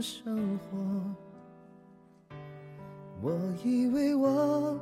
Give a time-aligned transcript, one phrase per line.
[0.00, 0.78] 生活。
[3.22, 3.32] 我
[3.64, 4.78] 以为我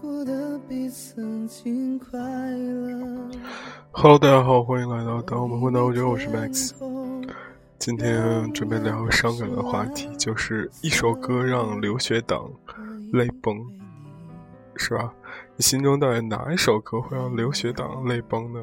[0.00, 3.30] 过得比曾经快乐。
[3.90, 6.72] Hello，大家好，欢迎来到《当我们混到欧洲》，我是 Max。
[7.78, 12.50] 今天准备聊伤感的话题，就是一首歌让留学党
[13.12, 13.58] 泪崩，
[14.76, 15.12] 是吧？
[15.56, 18.62] 你心中到底哪一首歌会让留学党泪崩呢？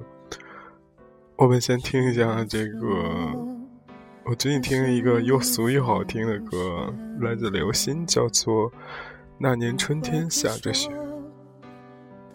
[1.36, 3.49] 我们先听一下这个，
[4.26, 8.70] 我最近听了一个又俗又好听的歌，来自刘鑫，叫做
[9.40, 10.90] 《那年春天下着雪》。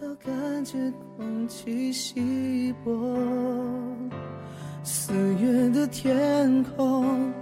[0.00, 0.76] 都感觉
[1.16, 2.90] 空气稀薄
[4.82, 7.32] 四月的天空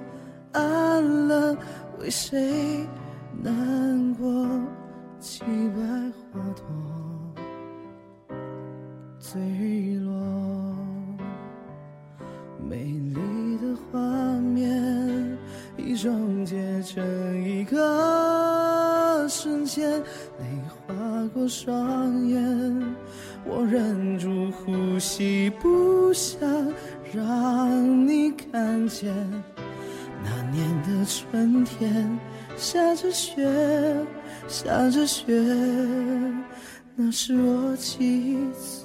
[0.53, 1.57] 暗了，
[1.99, 2.87] 为谁
[3.43, 4.29] 难过？
[5.21, 5.41] 凄
[5.73, 5.81] 白
[6.33, 6.65] 花朵
[9.21, 9.41] 坠
[21.49, 22.95] 双眼，
[23.45, 26.41] 我忍住呼吸，不想。
[27.15, 29.15] 让你看见
[30.25, 32.19] 那年的春天，
[32.57, 33.47] 下着雪，
[34.49, 35.39] 下着雪，
[36.97, 38.39] 那是我记忆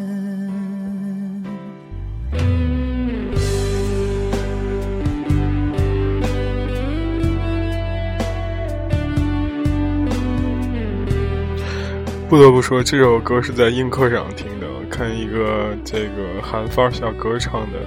[12.31, 14.69] 不得不说，这首歌是在映客上听的。
[14.89, 17.81] 看一个这个韩范儿小哥唱的，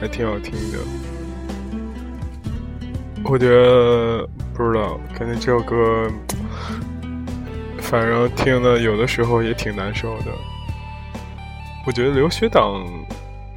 [0.00, 0.78] 还挺好听的。
[3.24, 4.24] 我觉得
[4.54, 6.08] 不知道，感觉这首歌，
[7.78, 10.26] 反正听的有的时候也挺难受的。
[11.84, 12.86] 我觉得留学党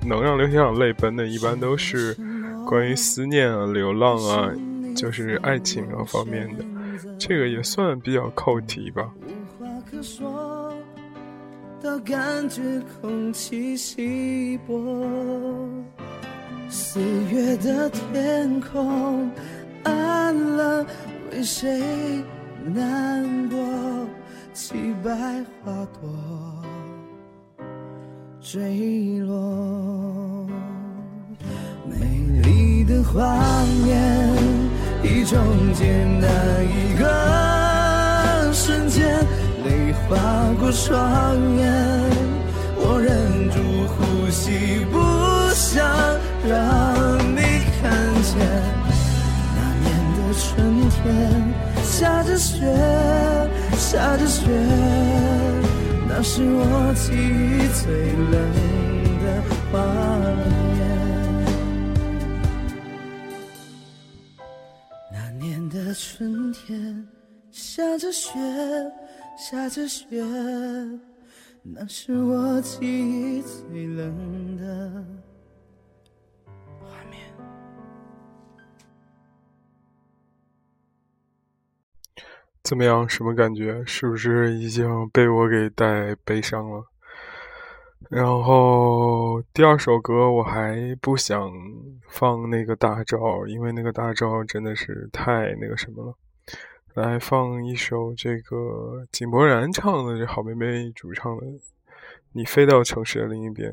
[0.04, 2.18] 能让留学党泪奔的，一般都是
[2.66, 4.50] 关于思念啊、流浪啊，
[4.96, 6.66] 就是爱情啊方面的。
[7.20, 9.08] 这个也算比较扣题吧。
[10.00, 10.72] 说
[11.82, 12.62] 到感觉
[13.02, 14.74] 空气稀薄，
[16.70, 17.00] 四
[17.32, 19.30] 月的天空
[19.84, 20.86] 暗了，
[21.32, 21.82] 为谁
[22.66, 23.58] 难过？
[24.54, 25.12] 凄白
[25.64, 26.10] 花朵
[28.42, 30.46] 坠落，
[31.90, 31.96] 美
[32.44, 34.30] 丽的画面
[35.04, 35.40] 已终
[35.74, 36.28] 结那
[36.64, 39.26] 一个瞬间。
[40.12, 40.18] 划
[40.60, 41.00] 过双
[41.56, 41.72] 眼，
[42.76, 43.56] 我忍住
[43.88, 45.00] 呼吸，不
[45.54, 45.88] 想
[46.46, 46.54] 让
[47.34, 47.40] 你
[47.80, 47.82] 看
[48.22, 48.36] 见。
[49.56, 50.44] 那年的春
[50.90, 51.02] 天，
[51.82, 52.60] 下着雪，
[53.78, 54.52] 下着雪，
[56.10, 58.36] 那是我记忆最冷
[59.24, 59.26] 的
[59.72, 59.80] 画
[60.36, 60.84] 面。
[65.10, 67.08] 那年的春天，
[67.50, 68.30] 下着雪。
[69.42, 70.24] 下着雪，
[71.64, 75.04] 那是我记忆最冷的
[76.80, 77.20] 画面。
[82.62, 83.10] 怎么样？
[83.10, 83.84] 什么感觉？
[83.84, 86.86] 是不是已经被我给带悲伤了？
[88.12, 91.52] 然后第二首歌我还不想
[92.08, 96.16] 放那个大招，因为那个大招真的是太那个什么了。
[96.94, 101.46] 来放一首这个井柏然唱的，这好妹妹主唱的
[102.34, 103.72] 《你飞到城市的另一边》。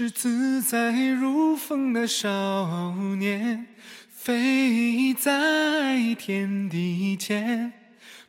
[0.00, 3.66] 是自在如风的少年，
[4.08, 7.72] 飞在天地间，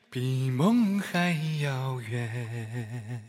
[0.09, 3.28] 比梦还遥远。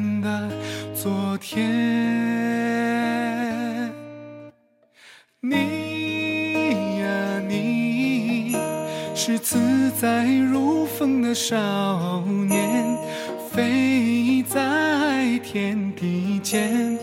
[11.33, 12.97] 少年，
[13.51, 16.97] 飞在天地间，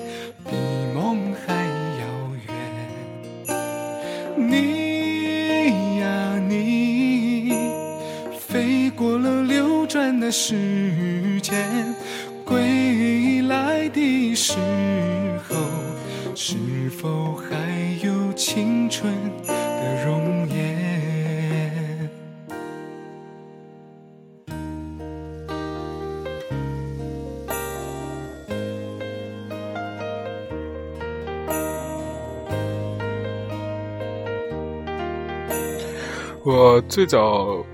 [36.82, 37.64] 最早。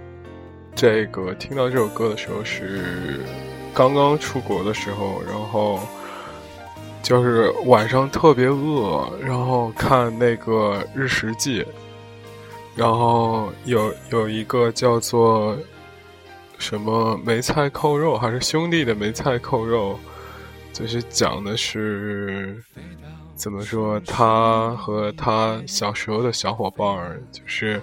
[0.76, 3.20] 这个听到这首歌的时候是
[3.72, 5.78] 刚刚出国的时候，然后
[7.00, 11.62] 就是晚上特别饿，然后看那个《日食记》，
[12.74, 15.56] 然后有有一个叫做
[16.58, 19.96] 什么梅菜扣肉，还是兄弟的梅菜扣肉，
[20.72, 22.60] 就是讲的是
[23.36, 27.80] 怎么说他和他小时候的小伙伴儿，就是。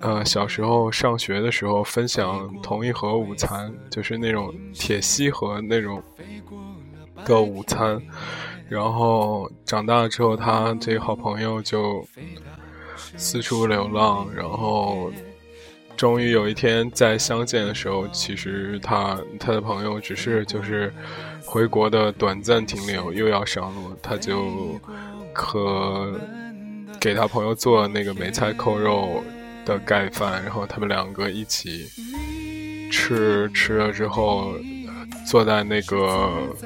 [0.00, 6.00] 呃，小时候上学的时候分享同一盒午餐，就是那种铁锡盒那种
[7.24, 8.00] 的午餐。
[8.68, 12.06] 然后长大之后，他这个好朋友就
[13.16, 14.28] 四处流浪。
[14.32, 15.10] 然后
[15.96, 20.94] 终于有一天再相见的时候，其实他他的朋友只是就是
[21.44, 24.78] 回国的短暂停留，又要上路，他就
[25.34, 26.14] 和
[27.00, 29.24] 给他朋友做那个梅菜扣肉。
[29.68, 31.86] 的盖饭，然后他们两个一起
[32.90, 34.54] 吃，吃了之后
[35.26, 36.56] 坐在那个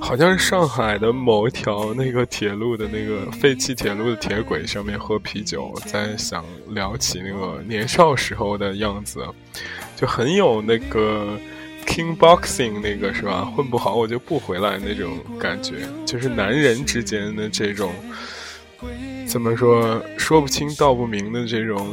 [0.00, 9.24] 好像是上海的某一条那个铁路的那个废弃铁路的铁轨上面喝啤酒，在想聊起那个年少时候的样子，
[9.94, 11.38] 就很有那个
[11.86, 13.44] king boxing 那个是吧？
[13.44, 17.94] 混不好我就不回来那种感觉，就是男人之间的这种
[19.34, 21.84] 怎么说说不清道不明的这种。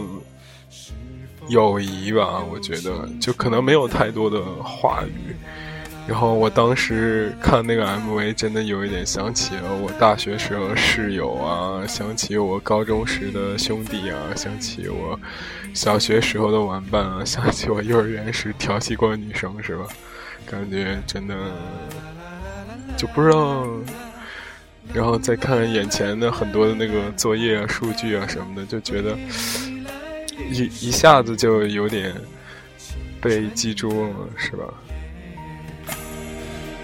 [1.48, 5.36] 友谊吧，我觉得就可能没有太多的话语。
[6.08, 15.20] 然后我当时看那个 MV，真的有一点想起了我大学时候室友啊，想起我高中时的兄弟啊，想起我
[15.74, 19.86] 小学时候的玩伴啊，想起我幼儿园时调戏过女生，是吧？
[20.46, 21.36] 感觉真的
[22.96, 23.68] 就不知道。
[24.94, 29.18] 然后再看眼前的很多的那个作业啊、数据啊什么的，就觉得。
[30.50, 32.14] 一一下子就有点
[33.22, 34.66] 被记住了，是吧？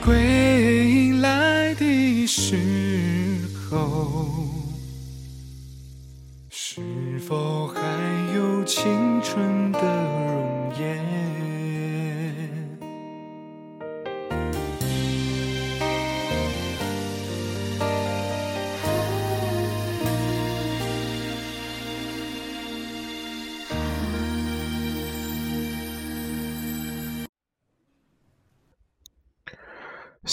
[0.06, 2.56] 归来的时
[3.70, 4.48] 候，
[6.50, 6.82] 是
[7.28, 7.82] 否还
[8.36, 9.97] 有青春的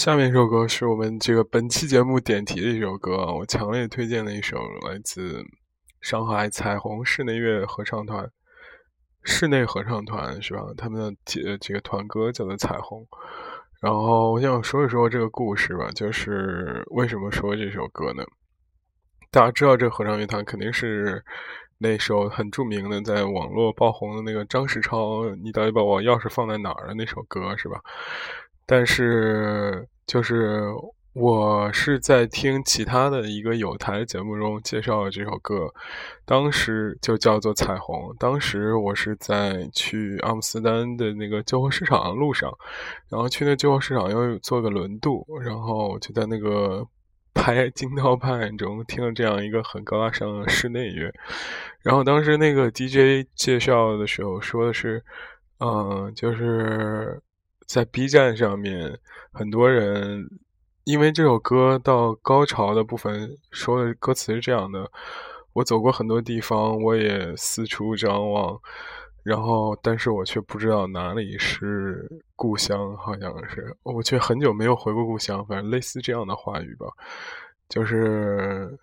[0.05, 4.55] 下面一首歌是我们这个本期节目点题的一首歌，我强烈推荐的一首，
[4.87, 5.43] 来自
[5.99, 8.29] 上海彩虹室内乐合唱团，
[9.23, 10.61] 室内合唱团是吧？
[10.77, 13.01] 他们的这个团歌叫做《彩虹》。
[13.81, 18.23] 然后我想说一说这个故事吧，就是为什么说这首歌呢？
[19.31, 21.19] 大家知道这合唱乐团肯定是
[21.79, 27.81] 那首很著名的，在网络爆红的那个张世超“你到底把我钥匙放在哪儿”的那首歌是吧？
[28.67, 29.89] 但是。
[30.07, 30.65] 就是
[31.13, 35.73] 我是在听其他的一个有台节目中介绍了这首歌，
[36.25, 38.09] 当时就叫做《彩虹》。
[38.19, 42.51] 当时我是在去阿姆斯丹的那个旧货市场的路上，
[43.09, 46.85] 然后去那旧货市场要坐个轮渡，然后就在那个
[47.33, 51.09] 拍 惊涛拍岸中听了这样一个很高大上的室内乐。
[51.81, 55.01] 然后当时那个 DJ 介绍的时候说的是，
[55.59, 57.21] 嗯，就是。
[57.65, 58.99] 在 B 站上面，
[59.31, 60.23] 很多人
[60.83, 64.89] 因为这首歌到高潮的部分说的歌词是这样的：
[65.53, 68.59] 我走过很多地方，我也四处张望，
[69.23, 76.85] 然后但是我却不知道哪里是故乡，好像是我却很久没有回过故乡，反正类似这样的话语吧，
[77.67, 78.77] 就是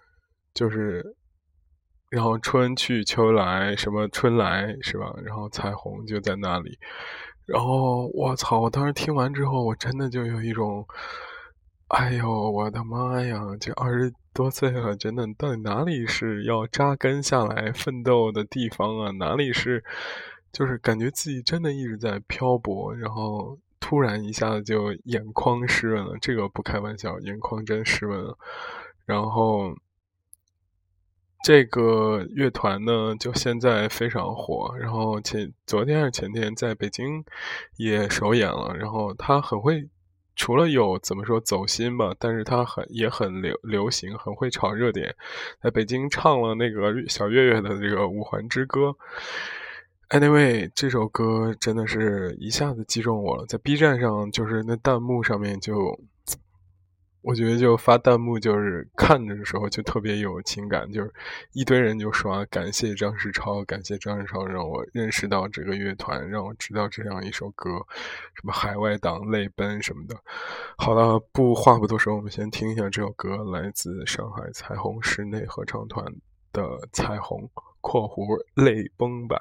[0.55, 1.15] 就是
[2.11, 5.15] 然后春去秋来，什么春来是吧？
[5.25, 6.77] 然后彩虹就在那里。
[7.47, 8.61] 然后我操！
[8.61, 10.87] 我当时听完之后，我真的就有一种，
[11.89, 13.41] 哎呦我的妈呀！
[13.61, 19.11] 这二十多岁了，真的到底哪里是要扎根下来奋斗的地方啊？
[19.13, 19.85] 哪里是，
[20.53, 26.17] 就是感觉自己真的一直在漂泊，然后突然一下子就眼眶湿润了。
[26.21, 28.39] 这个不开玩笑，眼眶真湿润了。
[29.05, 29.75] 然后。
[31.43, 34.73] 这个乐团呢，就现在非常火。
[34.79, 37.25] 然后前昨天还是前天，在北京
[37.77, 38.77] 也首演了。
[38.79, 39.89] 然后他很会，
[40.37, 45.15] 除了有怎么说走心吧，但是他很也很流流行，很会炒热点。
[45.61, 48.95] 在北京唱了那个小岳岳的这个《五环之歌》。
[50.17, 55.99] Anyway，这首歌真的是一下子击中我了，在 B 站上就是那弹幕上面就。
[57.23, 61.13] 我觉得就发弹幕，就是看着的时候就特别有情感，就是
[61.53, 67.71] 一堆人就说感谢张世超，感谢张世超让我认识到这个乐团，让我知道这样一首歌，
[68.35, 70.17] 什么海外党泪奔什么的。
[70.77, 76.05] 好了，不话不多说，我们先听一下这首歌，来自上海彩虹室内合唱团
[76.53, 76.63] 的
[76.93, 77.41] 《彩虹》
[77.81, 79.41] （括弧泪崩版）。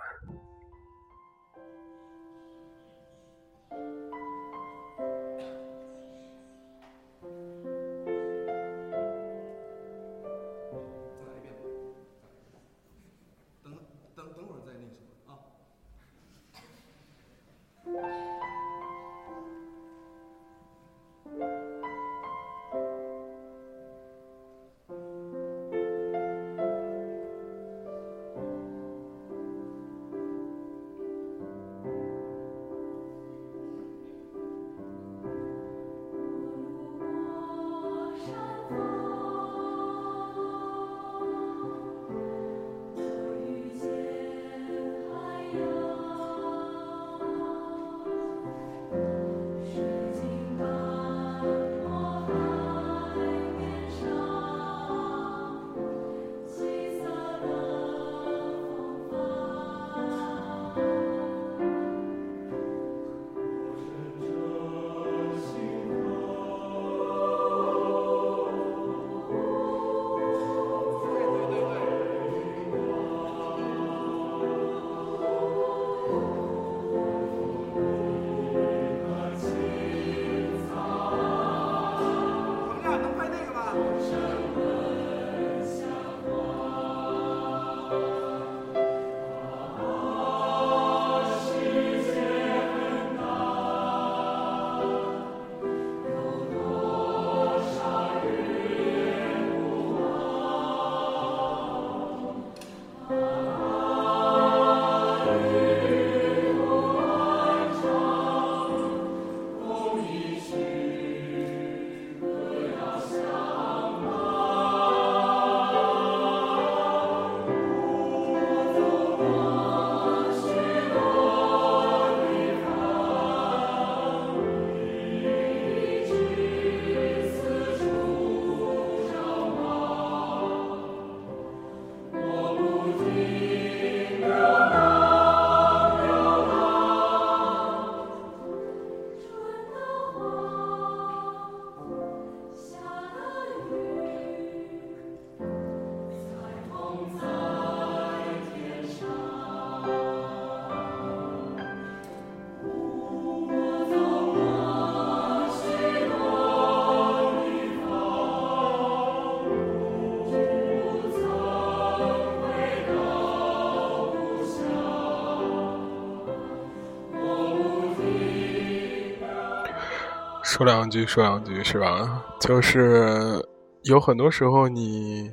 [170.52, 172.26] 说两句，说两句是吧？
[172.42, 173.42] 就是
[173.84, 175.32] 有很多时候你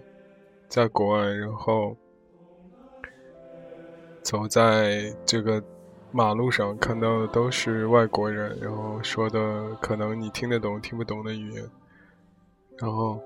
[0.68, 1.96] 在国外，然后
[4.22, 5.60] 走在这个
[6.12, 11.68] 马路上，看到的都是外国人，然后说的可能你听得懂、听不懂的语言，
[12.78, 13.20] 然后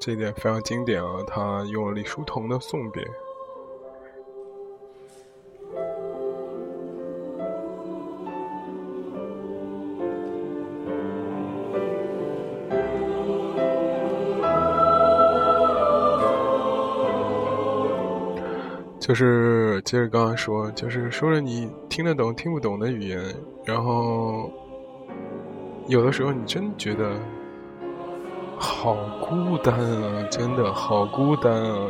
[0.00, 1.20] 这点非常经典啊！
[1.26, 3.02] 他用了李叔同的《送别》。
[19.00, 23.18] 就是接着刚刚说，就是说了你听得懂、听不懂的语言，
[23.64, 24.52] 然后
[25.88, 27.14] 有的时候你真觉得
[28.58, 31.88] 好孤单啊，真的好孤单啊。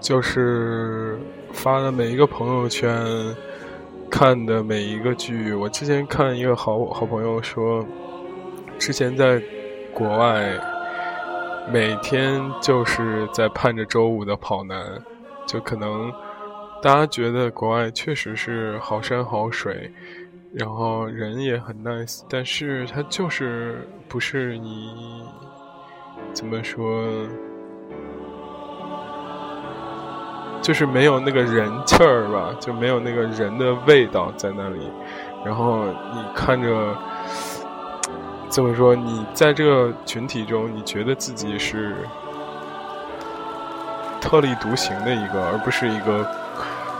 [0.00, 1.18] 就是
[1.52, 2.92] 发的每一个朋友圈，
[4.10, 5.54] 看的每一个剧。
[5.54, 7.84] 我之前看一个好好朋友说，
[8.78, 9.40] 之前在
[9.94, 10.58] 国外，
[11.72, 15.02] 每天就是在盼着周五的跑男，
[15.46, 16.12] 就可能
[16.82, 19.90] 大家觉得国外确实是好山好水。
[20.52, 25.22] 然后人也很 nice，但是他就是不是你
[26.32, 27.06] 怎么说，
[30.62, 34.90] 就是没有那个人气儿吧，就没有那个人的味道在那里。
[35.44, 35.84] 然后
[36.14, 36.96] 你看着
[38.48, 41.96] 怎么说，你在这个群体中，你觉得自己是
[44.20, 46.28] 特立独行的一个，而不是一个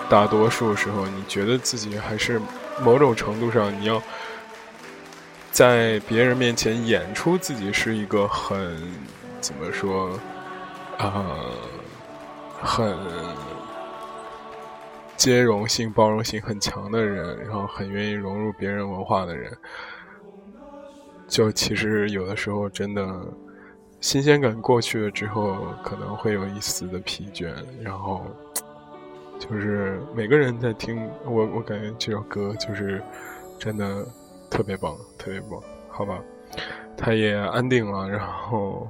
[0.08, 2.40] 大多数时候，你觉得自己还是。
[2.85, 4.02] 某种程度上，你要
[5.50, 8.76] 在别人面前演出自己是一个很
[9.40, 10.11] 怎么说
[10.99, 11.40] 啊，
[12.61, 12.94] 很
[15.16, 19.56] 兼容性、包容性很强的人，然后很愿意融入别人文化的人，
[21.26, 23.02] 就其实有的时候真的
[24.06, 28.25] 新鲜感过去了之后，可能会有一丝的疲倦，然后。
[29.36, 33.02] 就是每个人在听我，我感觉这首歌就是
[33.58, 34.06] 真的
[34.48, 36.20] 特别棒，特别棒，好吧？
[36.96, 38.88] 他也安定了，然后。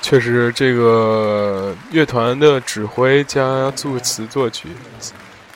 [0.00, 4.68] 确实，这个乐团的指挥加作词作曲，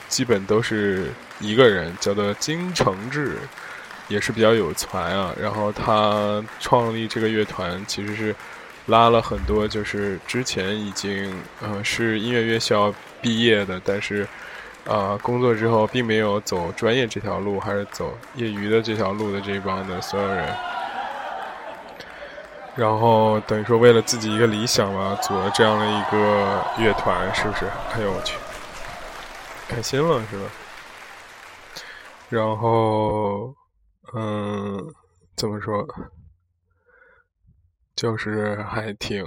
[0.07, 1.07] 基本都是
[1.39, 3.37] 一个人，叫做金承志，
[4.09, 5.33] 也是比较有才啊。
[5.41, 8.35] 然后他创立这个乐团，其实是
[8.85, 14.27] 拉了很多，就是之前已经呃是音乐院校毕业的，但是
[14.85, 20.53] 啊工作之后并没有走专业这条路，还是走业余的这条路的这帮的所有人。
[22.75, 27.65] 然后等于说，为了自己一个理想嘛，组了这样的一个乐团，是不是？
[27.93, 28.35] 哎呦我去，
[29.67, 30.49] 开心了是吧？
[32.29, 33.53] 然后，
[34.15, 34.83] 嗯，
[35.35, 35.85] 怎么说？
[37.95, 39.23] 就是还挺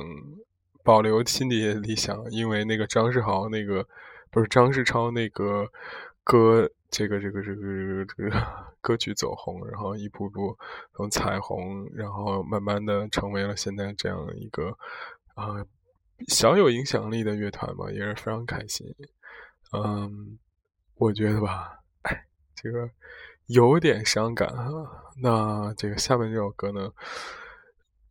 [0.82, 3.87] 保留心底理想，因为那个张世豪那个
[4.32, 5.68] 不是张世超那个
[6.24, 6.68] 歌。
[6.90, 8.31] 这个这个这个这个
[8.81, 10.57] 歌曲走红，然后一步步
[10.94, 14.77] 从彩虹，然后慢慢的成为了现在这样一个
[15.35, 15.64] 啊
[16.29, 18.87] 小有影响力的乐团吧，也是非常开心。
[19.72, 20.38] 嗯，
[20.94, 22.88] 我觉得吧，哎，这个
[23.46, 24.64] 有点伤感啊。
[25.20, 26.90] 那这个下面这首歌呢，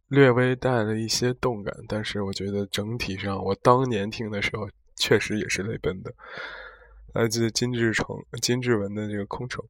[0.09, 6.13] 略微带了一些动感，但是我觉得整体上，我当年听的时候，确实也是泪奔的。
[7.15, 8.07] 来自金志成、
[8.41, 9.63] 金志文的这个《空城》。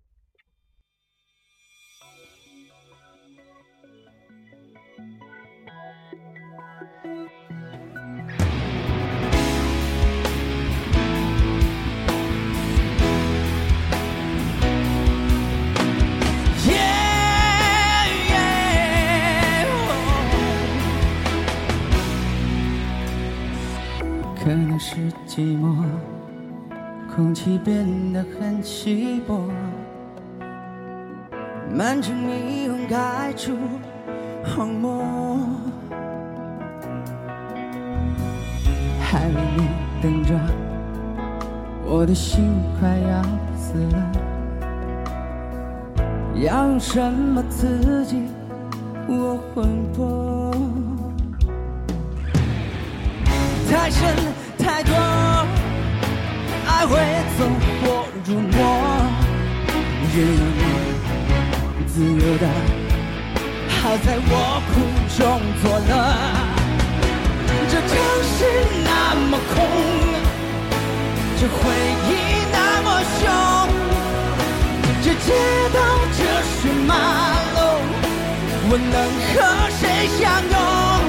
[24.44, 24.96] 可能是
[25.28, 26.15] 寂寞。
[27.16, 29.50] 空气变得很稀薄，
[31.74, 33.56] 满城霓虹开出
[34.44, 35.02] 荒漠，
[39.00, 39.64] 还为你
[40.02, 40.34] 等着，
[41.86, 42.52] 我的心
[42.82, 43.22] 快要
[43.58, 44.12] 死了，
[46.36, 48.24] 要用什么刺激
[49.08, 50.52] 我魂魄？
[53.70, 54.14] 太深
[54.58, 55.55] 太多。
[56.78, 56.94] 还会
[57.38, 57.40] 走
[57.80, 58.54] 火入魔，
[60.14, 60.62] 任由你
[61.88, 62.46] 自由的，
[63.70, 64.30] 好在我
[64.68, 64.74] 苦
[65.18, 65.20] 中
[65.62, 65.90] 作乐。
[67.70, 67.90] 这城
[68.36, 68.38] 市
[68.84, 69.56] 那么空，
[71.40, 71.56] 这回
[72.10, 72.12] 忆
[72.52, 73.24] 那么凶，
[75.02, 75.32] 这街
[75.74, 75.80] 道
[76.18, 76.92] 这是马
[77.56, 77.58] 路，
[78.68, 78.94] 我能
[79.32, 79.34] 和
[79.80, 79.82] 谁
[80.20, 81.05] 相拥？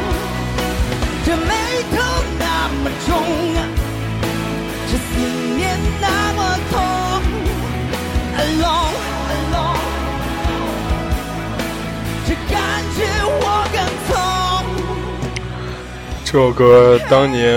[16.37, 17.51] 这首歌当年，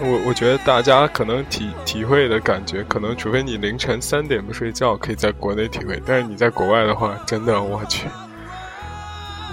[0.00, 8.08] 我我觉得大家可能体体会的感觉，可能除非你凌晨三点不睡觉，可以在国内体会，但是你在国外的话，真的我去，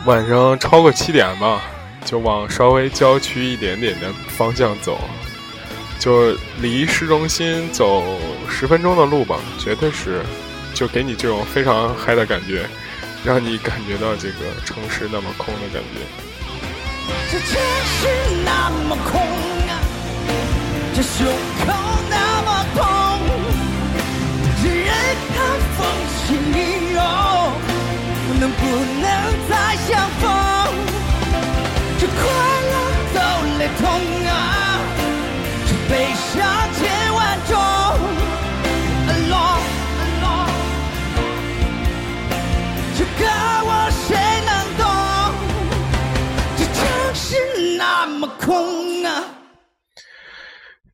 [0.07, 1.61] 晚上超过七点吧，
[2.03, 4.97] 就往稍微郊区一点点的方向走。
[5.99, 8.03] 就离市中心走
[8.49, 10.23] 十分钟的路吧，绝对是，
[10.73, 12.65] 就给你这种非常嗨的感觉，
[13.23, 16.28] 让你感觉到这个城市那么空的感觉。
[17.31, 17.99] 这城市
[18.43, 19.21] 那么空，
[20.93, 21.27] 这胸
[21.65, 21.67] 口
[22.09, 22.79] 那么痛，
[24.61, 24.89] 这人
[25.35, 25.37] 海
[25.77, 25.77] 风
[26.15, 26.17] 起
[26.53, 26.55] 雨
[26.93, 26.99] 涌，
[28.39, 28.61] 能不
[29.01, 29.05] 能
[29.49, 29.51] 再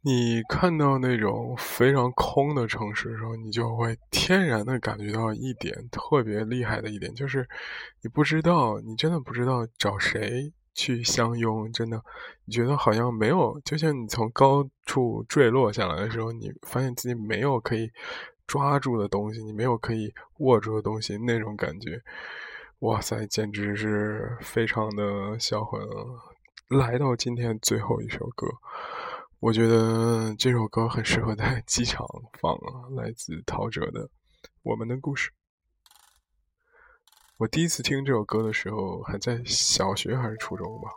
[0.07, 7.49] 你看到那种非常空的城市的时候，你就会天然的感觉到一点特别厉害的一点，就是
[8.03, 11.99] 你不知道，你真的不知道找谁去相拥，真的，
[12.45, 17.89] 你觉得好像没有，就像你从高处坠落下来的时候，你发现自己没有可以
[18.45, 21.99] 抓住的东西，你没有可以握住的东西，那种感觉，
[22.81, 25.89] 哇塞，简直是非常的销魂啊！
[26.67, 28.47] 来到今天最后一首歌。
[29.45, 32.03] 我觉得这首歌很适合在 机场
[32.41, 34.01] 放啊，来自陶喆的
[34.63, 35.29] 《我们的故事》。
[37.37, 40.89] 我第一次听这首歌的时候，还在小学还是初中吧。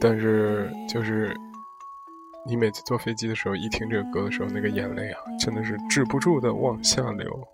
[0.00, 1.36] 但是，就是
[2.46, 7.46] 你每次坐飞机的时候，一听这个歌的时候，那个眼泪啊，真的是止不住的往下流。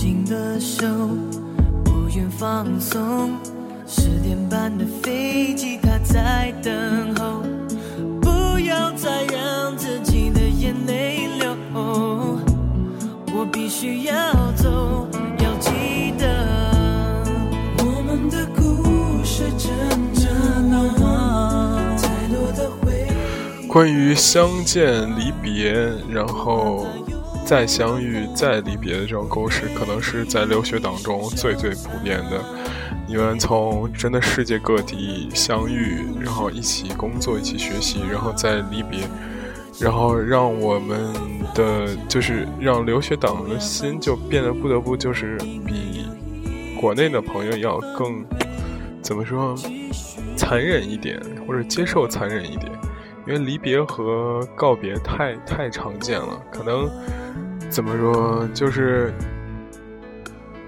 [0.00, 0.86] 紧的手，
[1.84, 3.36] 不愿放松。
[3.86, 7.42] 十点半的飞机，它在等候。
[8.18, 11.54] 不要再让自己的眼泪流，
[13.34, 14.14] 我必须要
[14.56, 15.06] 走，
[15.38, 16.24] 要记得
[17.80, 19.70] 我们的故事真
[20.14, 23.06] 正难忘，太多的回
[23.62, 23.66] 忆。
[23.66, 25.72] 关于相见离别，
[26.08, 26.86] 然后
[27.50, 32.40] 再相遇再离别的这种故事，可能是在留学党中最最普遍的。
[33.08, 39.00] 你们从真的世界各地相遇，然后一起工作、一起学习，然后再离别，
[39.80, 41.12] 然后让我们
[41.52, 45.36] 的就是让留学党的心就变得不得不就是
[45.66, 46.06] 比
[46.80, 48.24] 国内的朋友要更
[49.02, 49.56] 怎么说
[50.36, 52.70] 残忍一点，或者接受残忍一点，
[53.30, 56.90] 因为离别和告别太太常见了，可能
[57.70, 59.12] 怎么说就是。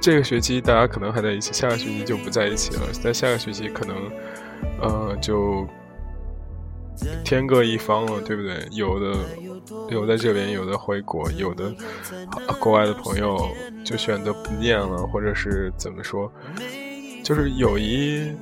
[0.01, 2.83] 这个学期大家可能还在一起，下个学期就不在一起了。
[2.93, 3.97] 在下个学期可能，
[4.81, 5.65] 呃，就
[7.25, 8.67] 天各一方了，对不对？
[8.73, 9.17] 有的
[9.91, 11.73] 有在这边，有的回国，有的
[12.59, 13.39] 国外的朋友
[13.85, 16.29] 就选择不念了，或者是怎么说？
[17.23, 18.35] 就是友谊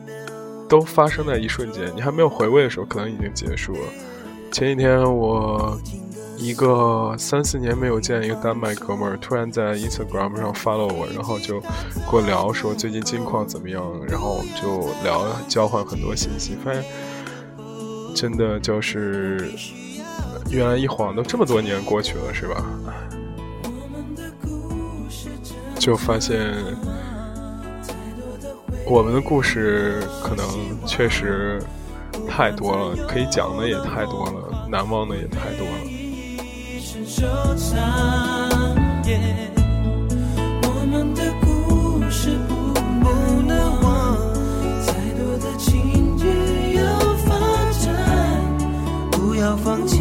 [0.67, 3.81] 都发生在一瞬间，你还没有回味的时候，可能已经结束了。
[4.53, 5.79] 前几天我。
[6.43, 16.83] 一个三四年没有见一个丹麦哥们儿，突然在 Instagram 上 follow 我，然后就跟我聊说最近近况怎么样，然后我们就聊交换很多信息，发现
[18.15, 19.53] 真的就是
[20.51, 22.65] 原来一晃都这么多年过去了，是吧？
[25.79, 26.55] 就发现
[28.87, 30.47] 我们的故事可能
[30.87, 31.63] 确实
[32.29, 35.73] 太多了，可以讲的也太多了，难忘的也太多了。
[49.13, 49.99] 不要放弃，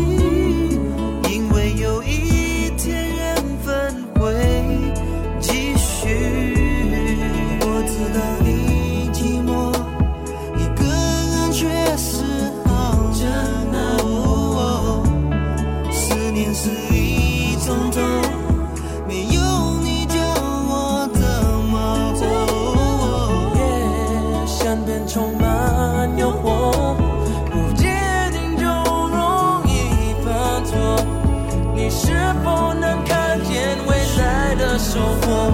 [34.79, 35.51] 收获，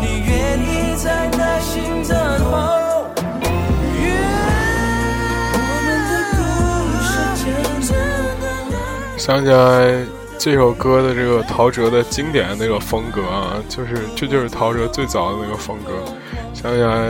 [0.00, 2.78] 你愿意再耐心等候。
[9.16, 10.06] 想起来
[10.38, 15.90] 这首歌的这个陶喆的经典那个风格啊，就是这就是陶喆最早的那个风格。
[16.54, 17.08] 想起来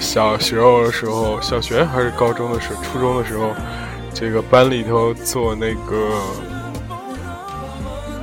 [0.00, 3.50] 小时候的时候，小学还是高中的时候，初中的时候，
[4.14, 6.08] 这个班里头做那个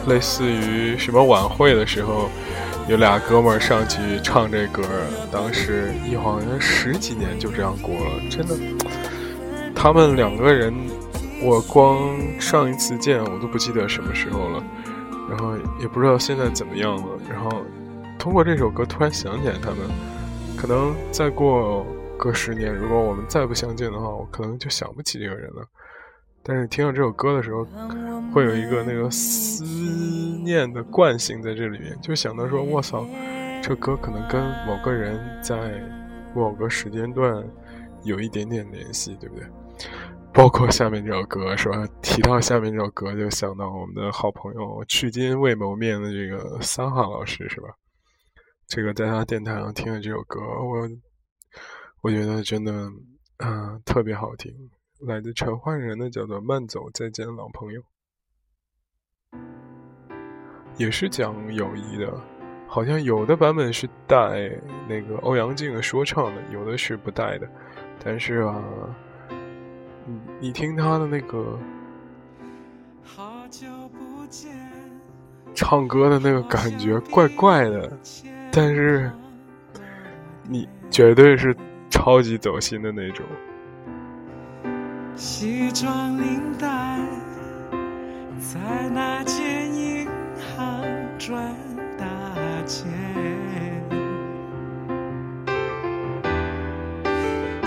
[0.07, 2.29] 类似于什么晚会的时候，
[2.87, 4.83] 有俩哥们儿上去唱这歌，
[5.31, 8.55] 当时一晃像十几年就这样过了，真的，
[9.75, 10.73] 他们两个人。
[11.43, 14.63] 我光上一次见我都不记得什么时候了，
[15.27, 17.17] 然后也不知道现在怎么样了。
[17.27, 17.49] 然后
[18.19, 19.79] 通过这首歌突然想起来他们，
[20.55, 21.83] 可能再过
[22.15, 25.65] 个十年，如果我们再不相见的话，我可能就想不起这个人了。
[26.43, 27.65] 但是听到这首歌的时候，
[28.33, 29.63] 会有一个那个思
[30.43, 33.05] 念的惯性在这里面，就想到说：“我操，
[33.61, 35.79] 这歌可能跟某个人在
[36.33, 37.43] 某个时间段
[38.03, 39.45] 有一点点联系，对不对？”
[40.33, 41.85] 包括下面这首歌，是吧？
[42.01, 47.67] 提到下面这首歌，就想到我们的好朋友，至今未谋面的这个三号老师，是吧？
[48.65, 50.89] 这个在他电台上听的这首歌，我
[52.01, 52.71] 我觉得真的，
[53.39, 54.51] 嗯，特别好听。
[55.01, 57.81] 来自陈奂仁的叫做《慢走，再见老朋友》，
[60.77, 62.13] 也是讲友谊的。
[62.67, 64.51] 好像有的版本是带
[64.87, 67.49] 那个欧阳靖的说唱的，有的是不带的。
[68.03, 68.63] 但是啊。
[70.03, 71.59] 你你听他的那个
[75.53, 77.99] 唱歌的那个感觉怪怪的，
[78.51, 79.11] 但是
[80.49, 81.55] 你绝对是
[81.91, 83.23] 超级走心的那种。
[85.23, 86.67] 西装领带
[88.39, 88.59] 在
[88.91, 90.07] 那间银
[90.57, 90.83] 行
[91.19, 91.55] 赚
[91.95, 92.05] 大
[92.65, 92.89] 钱，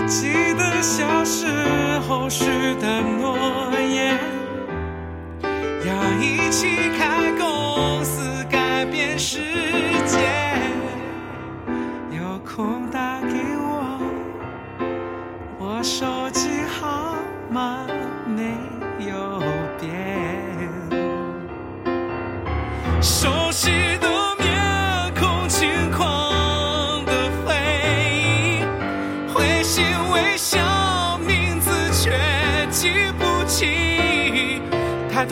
[0.05, 1.47] 记得小时。
[2.07, 2.45] 候许
[2.79, 3.35] 的诺
[3.79, 4.19] 言，
[5.87, 5.89] 要
[6.21, 6.67] 一起
[6.99, 7.44] 开工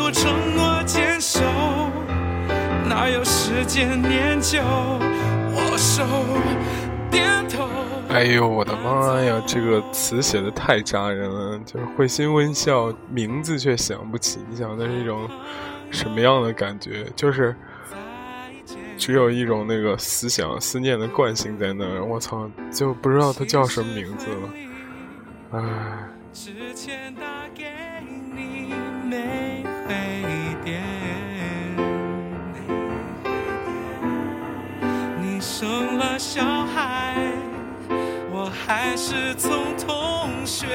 [0.04, 1.40] 多承诺坚守，
[2.86, 4.60] 哪有时间念旧？
[4.60, 6.04] 握手
[7.10, 7.66] 点头。
[8.10, 9.42] 哎呦，我的妈呀！
[9.48, 14.42] 这个词写的太扎人了，就是会心微笑，名字却想不起。
[14.50, 15.26] 你想那是一种
[15.90, 17.06] 什么样的感觉？
[17.16, 17.56] 就是
[18.98, 22.04] 只有一种那个思想、思念的惯性在那儿。
[22.04, 24.50] 我操，就不知道他叫什么名字了。
[25.54, 25.62] 唉。
[36.34, 37.14] 小孩，
[38.32, 40.66] 我还是从同学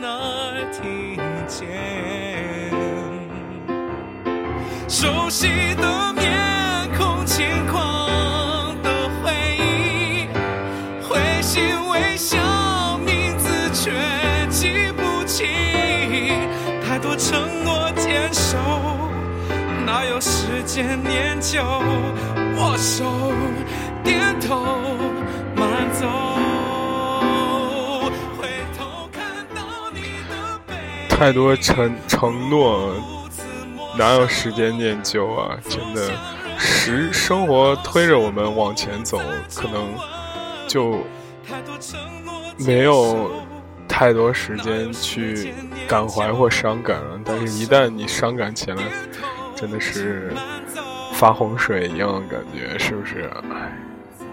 [0.00, 1.68] 那儿听见
[4.88, 8.88] 熟悉的面孔、轻狂的
[9.20, 10.28] 回忆，
[11.06, 12.38] 会心微笑，
[13.04, 13.92] 名字却
[14.48, 15.44] 记不起。
[16.88, 18.56] 太多承诺坚守，
[19.84, 21.62] 哪有时间念旧？
[22.56, 23.04] 握手。
[24.06, 24.62] 点头
[25.56, 26.06] 慢走，
[28.38, 28.46] 回
[28.78, 30.74] 头看到你的背。
[31.08, 32.94] 太多承承诺，
[33.98, 35.58] 哪有时间念旧啊？
[35.68, 36.08] 真的，
[36.56, 39.20] 时生活推着我们往前走，
[39.52, 39.92] 可能
[40.68, 41.00] 就
[42.58, 43.32] 没有
[43.88, 45.52] 太多时间去
[45.88, 47.20] 感怀或伤感了。
[47.24, 48.76] 但是，一旦你伤感起来，
[49.56, 50.32] 真的是
[51.14, 53.28] 发洪水一样的感觉，是不是？
[53.50, 53.72] 哎。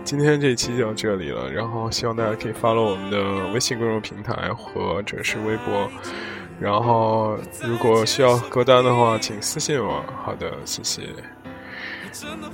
[0.04, 5.90] 今天这一期就到这里了，然后希望大家可以发了我们的微信公众平台或者是微博，
[6.60, 10.04] 然后如果需要歌单的话，请私信我。
[10.24, 11.02] 好的，谢谢。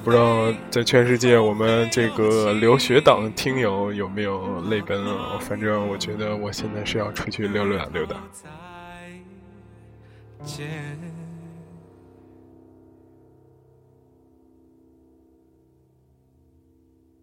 [0.03, 5.37] 不知道在全世界我们这个留学党听友有没有泪奔啊？
[5.41, 8.15] 反正我觉得我现在是要出去溜达溜达。